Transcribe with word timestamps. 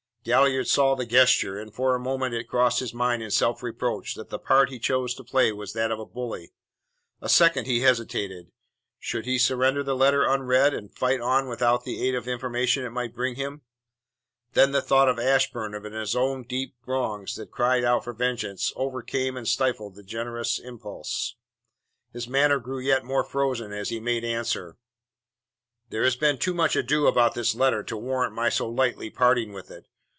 Galliard 0.23 0.67
saw 0.67 0.93
the 0.93 1.07
gesture, 1.07 1.57
and 1.57 1.73
for 1.73 1.95
a 1.95 1.99
moment 1.99 2.35
it 2.35 2.47
crossed 2.47 2.79
his 2.79 2.93
mind 2.93 3.23
in 3.23 3.31
self 3.31 3.63
reproach 3.63 4.13
that 4.13 4.29
the 4.29 4.37
part 4.37 4.69
he 4.69 4.77
chose 4.77 5.15
to 5.15 5.23
play 5.23 5.51
was 5.51 5.73
that 5.73 5.89
of 5.91 5.97
a 5.97 6.05
bully. 6.05 6.51
A 7.21 7.27
second 7.27 7.65
he 7.65 7.79
hesitated. 7.79 8.51
Should 8.99 9.25
he 9.25 9.39
surrender 9.39 9.81
the 9.81 9.95
letter 9.95 10.23
unread, 10.23 10.75
and 10.75 10.95
fight 10.95 11.21
on 11.21 11.47
without 11.49 11.85
the 11.85 12.07
aid 12.07 12.13
of 12.13 12.25
the 12.25 12.31
information 12.33 12.83
it 12.85 12.91
might 12.91 13.15
bring 13.15 13.33
him? 13.33 13.63
Then 14.53 14.73
the 14.73 14.81
thought 14.83 15.09
of 15.09 15.17
Ashburn 15.17 15.73
and 15.73 15.87
of 15.87 15.91
his 15.91 16.15
own 16.15 16.43
deep 16.43 16.75
wrongs 16.85 17.35
that 17.37 17.49
cried 17.49 17.83
out 17.83 18.03
for 18.03 18.13
vengeance, 18.13 18.71
overcame 18.75 19.35
and 19.35 19.47
stifled 19.47 19.95
the 19.95 20.03
generous 20.03 20.59
impulse. 20.59 21.33
His 22.13 22.27
manner 22.27 22.59
grew 22.59 22.77
yet 22.79 23.03
more 23.03 23.23
frozen 23.23 23.73
as 23.73 23.89
he 23.89 23.99
made 23.99 24.23
answer: 24.23 24.77
"There 25.89 26.03
has 26.03 26.15
been 26.15 26.37
too 26.37 26.53
much 26.53 26.75
ado 26.75 27.07
about 27.07 27.33
this 27.33 27.55
letter 27.55 27.81
to 27.85 27.97
warrant 27.97 28.35
my 28.35 28.49
so 28.49 28.69
lightly 28.69 29.09
parting 29.09 29.51
with 29.51 29.71
it. 29.71 29.87